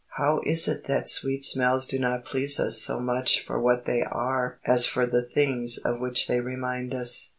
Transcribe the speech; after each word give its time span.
How 0.17 0.41
is 0.43 0.67
it 0.67 0.85
that 0.85 1.09
sweet 1.11 1.45
smells 1.45 1.85
do 1.85 1.99
not 1.99 2.25
please 2.25 2.59
us 2.59 2.79
so 2.81 2.99
much 2.99 3.45
for 3.45 3.59
what 3.61 3.85
they 3.85 4.01
are 4.01 4.57
as 4.65 4.87
for 4.87 5.05
the 5.05 5.21
things 5.21 5.77
of 5.77 5.99
which 5.99 6.27
they 6.27 6.39
remind 6.39 6.91
us? 6.95 7.29